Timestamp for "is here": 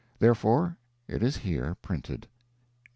1.21-1.75